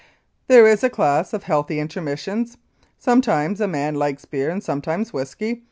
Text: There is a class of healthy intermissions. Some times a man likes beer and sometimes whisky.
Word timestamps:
There 0.47 0.65
is 0.65 0.83
a 0.83 0.89
class 0.89 1.31
of 1.31 1.43
healthy 1.43 1.79
intermissions. 1.79 2.57
Some 2.97 3.21
times 3.21 3.61
a 3.61 3.67
man 3.67 3.93
likes 3.93 4.25
beer 4.25 4.49
and 4.49 4.63
sometimes 4.63 5.13
whisky. 5.13 5.59